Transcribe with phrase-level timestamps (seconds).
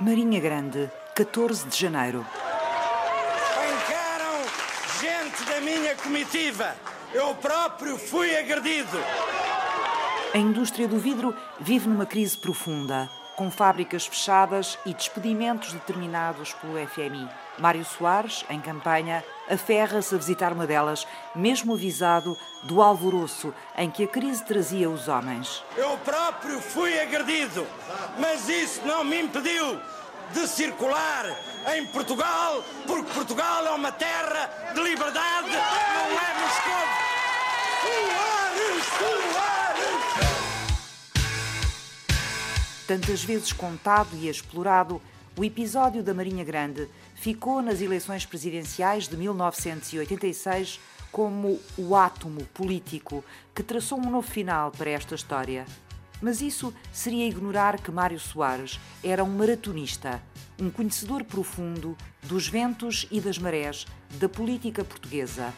[0.00, 2.24] Marinha Grande, 14 de janeiro.
[3.54, 4.40] Pancaram
[4.98, 6.74] gente da minha comitiva.
[7.12, 8.98] Eu próprio fui agredido.
[10.32, 13.10] A indústria do vidro vive numa crise profunda,
[13.40, 17.26] com fábricas fechadas e despedimentos determinados pelo FMI.
[17.58, 24.04] Mário Soares, em campanha, aferra-se a visitar uma delas, mesmo avisado do alvoroço em que
[24.04, 25.64] a crise trazia os homens.
[25.74, 27.66] Eu próprio fui agredido,
[28.18, 29.80] mas isso não me impediu
[30.34, 31.24] de circular
[31.74, 36.84] em Portugal, porque Portugal é uma terra de liberdade, não é Moscou.
[37.80, 39.59] Soares, Soares!
[42.90, 45.00] Tantas vezes contado e explorado,
[45.38, 50.80] o episódio da Marinha Grande ficou nas eleições presidenciais de 1986
[51.12, 55.66] como o átomo político que traçou um novo final para esta história.
[56.20, 60.20] Mas isso seria ignorar que Mário Soares era um maratonista,
[60.60, 63.86] um conhecedor profundo dos ventos e das marés
[64.18, 65.54] da política portuguesa.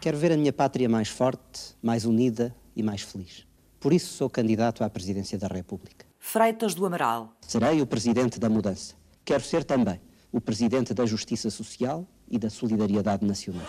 [0.00, 3.46] Quero ver a minha pátria mais forte, mais unida e mais feliz.
[3.78, 6.07] Por isso sou candidato à presidência da República.
[6.18, 7.32] Freitas do Amaral.
[7.40, 8.94] Serei o presidente da mudança.
[9.24, 13.66] Quero ser também o presidente da justiça social e da solidariedade nacional.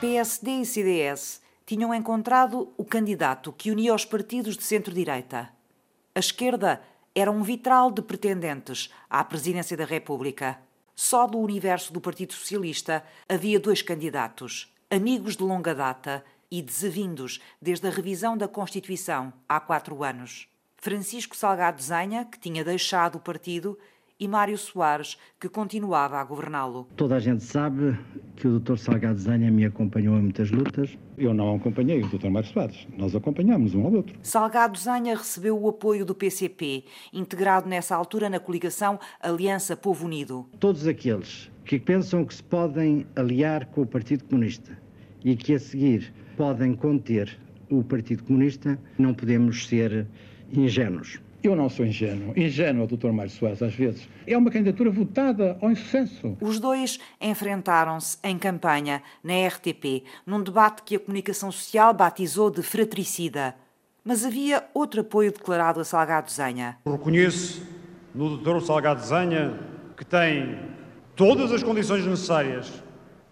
[0.00, 5.50] PSD e CDS tinham encontrado o candidato que unia os partidos de centro-direita.
[6.14, 6.80] A esquerda
[7.14, 10.58] era um vitral de pretendentes à presidência da República.
[11.02, 17.40] Só do universo do Partido Socialista havia dois candidatos, amigos de longa data e desavindos
[17.60, 20.46] desde a revisão da Constituição há quatro anos.
[20.76, 23.78] Francisco Salgado Zenha, que tinha deixado o partido,
[24.20, 26.86] e Mário Soares, que continuava a governá-lo.
[26.94, 27.98] Toda a gente sabe
[28.36, 28.76] que o Dr.
[28.76, 30.96] Salgado Zenha me acompanhou em muitas lutas.
[31.16, 32.28] Eu não acompanhei o Dr.
[32.28, 34.18] Mário Soares, nós acompanhámos um ao outro.
[34.22, 40.46] Salgado Zenha recebeu o apoio do PCP, integrado nessa altura na coligação Aliança Povo Unido.
[40.58, 44.76] Todos aqueles que pensam que se podem aliar com o Partido Comunista
[45.24, 47.38] e que a seguir podem conter
[47.70, 50.06] o Partido Comunista, não podemos ser
[50.52, 51.20] ingênuos.
[51.42, 52.34] Eu não sou ingênuo.
[52.36, 53.10] Ingênuo Dr.
[53.12, 54.06] Mário Soares, às vezes.
[54.26, 56.36] É uma candidatura votada ao insucesso.
[56.40, 62.62] Os dois enfrentaram-se em campanha na RTP, num debate que a comunicação social batizou de
[62.62, 63.54] fratricida.
[64.04, 66.76] Mas havia outro apoio declarado a Salgado Zenha.
[66.86, 67.66] Reconheço
[68.14, 68.60] no Dr.
[68.60, 69.58] Salgado Zenha
[69.96, 70.58] que tem
[71.16, 72.82] todas as condições necessárias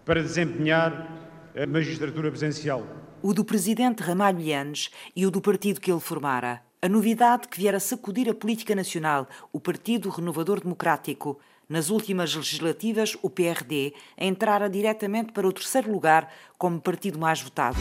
[0.03, 1.07] para desempenhar
[1.55, 2.83] a magistratura presencial.
[3.21, 6.68] O do presidente Ramalho Yanes e o do partido que ele formara.
[6.81, 11.37] A novidade que viera sacudir a política nacional, o Partido Renovador Democrático.
[11.67, 17.79] Nas últimas legislativas, o PRD entrara diretamente para o terceiro lugar como partido mais votado.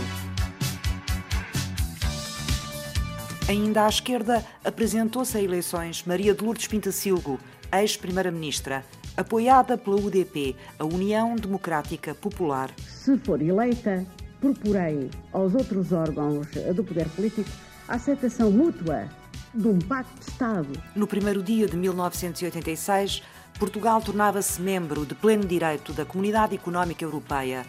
[3.48, 7.38] Ainda à esquerda, apresentou-se a eleições Maria de Lourdes Pintacilgo,
[7.72, 8.84] ex-primeira-ministra,
[9.16, 12.74] apoiada pela UDP, a União Democrática Popular.
[12.80, 14.04] Se for eleita,
[14.40, 17.48] proporei aos outros órgãos do poder político
[17.88, 19.08] a aceitação mútua
[19.54, 20.68] de um pacto de Estado.
[20.94, 23.22] No primeiro dia de 1986,
[23.58, 27.66] Portugal tornava-se membro de pleno direito da Comunidade Económica Europeia.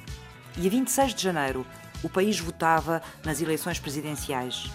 [0.57, 1.65] E a 26 de janeiro,
[2.03, 4.69] o país votava nas eleições presidenciais.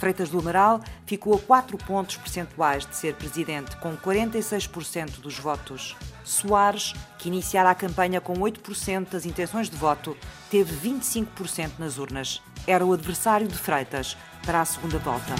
[0.00, 5.94] Freitas do Amaral ficou a 4 pontos percentuais de ser presidente, com 46% dos votos.
[6.24, 10.16] Soares, que iniciara a campanha com 8% das intenções de voto,
[10.50, 12.40] teve 25% nas urnas.
[12.66, 14.16] Era o adversário de Freitas
[14.46, 15.34] para a segunda volta.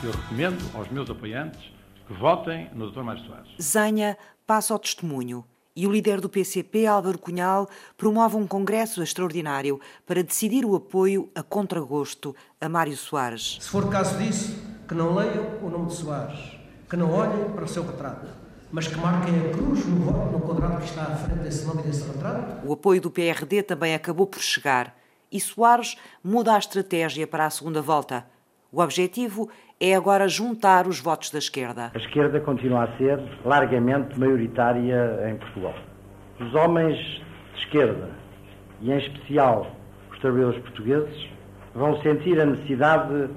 [0.00, 1.60] Eu recomendo aos meus apoiantes
[2.06, 3.02] que votem no Dr.
[3.02, 3.50] Mário Soares.
[3.60, 5.44] Zenha passa ao testemunho
[5.76, 11.28] e o líder do PCP, Álvaro Cunhal, promove um congresso extraordinário para decidir o apoio
[11.34, 13.58] a contragosto a Mário Soares.
[13.60, 16.38] Se for caso disso, que não leiam o nome de Soares,
[16.88, 18.26] que não olhem para o seu retrato,
[18.70, 21.82] mas que marquem a cruz no voto no quadrado que está à frente desse nome
[21.82, 22.66] e desse retrato.
[22.66, 24.96] O apoio do PRD também acabou por chegar
[25.30, 28.24] e Soares muda a estratégia para a segunda volta.
[28.70, 29.48] O objetivo
[29.80, 31.90] é agora juntar os votos da esquerda.
[31.94, 35.74] A esquerda continua a ser largamente maioritária em Portugal.
[36.40, 36.96] Os homens
[37.54, 38.10] de esquerda,
[38.80, 39.66] e em especial
[40.10, 41.28] os trabalhadores portugueses,
[41.74, 43.28] vão sentir a necessidade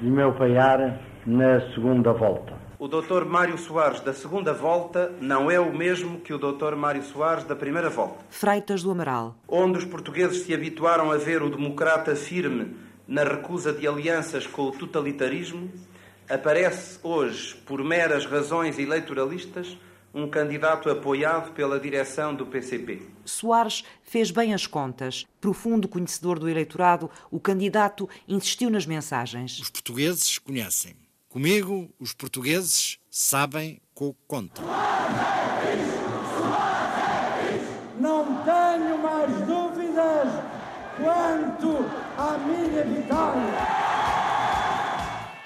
[0.00, 2.60] de me apoiar na segunda volta.
[2.78, 3.24] O Dr.
[3.24, 6.74] Mário Soares da segunda volta não é o mesmo que o Dr.
[6.74, 8.16] Mário Soares da primeira volta.
[8.28, 9.36] Freitas do Amaral.
[9.46, 12.74] Onde os portugueses se habituaram a ver o democrata firme
[13.12, 15.70] na recusa de alianças com o totalitarismo,
[16.26, 19.76] aparece hoje, por meras razões eleitoralistas,
[20.14, 23.02] um candidato apoiado pela direção do PCP.
[23.22, 25.26] Soares fez bem as contas.
[25.42, 29.58] Profundo conhecedor do eleitorado, o candidato insistiu nas mensagens.
[29.58, 30.94] Os portugueses conhecem.
[31.28, 34.64] Comigo, os portugueses sabem com o contra.
[38.00, 40.51] Não tenho mais dúvidas
[41.02, 41.84] quanto
[42.16, 43.42] à minha vitória.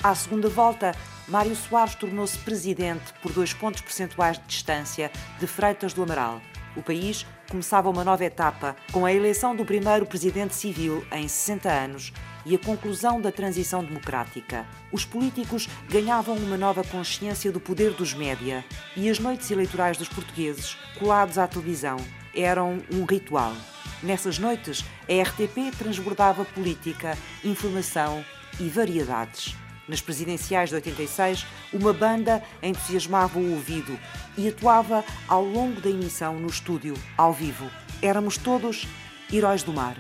[0.03, 0.95] À segunda volta,
[1.27, 5.11] Mário Soares tornou-se presidente por dois pontos percentuais de distância
[5.41, 6.41] de Freitas do Amaral.
[6.77, 11.69] O país começava uma nova etapa com a eleição do primeiro presidente civil em 60
[11.71, 12.13] anos
[12.45, 14.67] e a conclusão da transição democrática.
[14.93, 18.65] Os políticos ganhavam uma nova consciência do poder dos média
[18.95, 21.97] e as noites eleitorais dos portugueses, colados à televisão,
[22.37, 23.55] eram um ritual.
[24.03, 28.25] Nessas noites, a RTP transbordava política, informação
[28.61, 29.57] e variedades.
[29.89, 33.99] Nas presidenciais de 86, uma banda entusiasmava o ouvido
[34.37, 37.71] e atuava ao longo da emissão no estúdio, ao vivo.
[38.03, 38.87] Éramos todos
[39.33, 39.97] heróis do mar.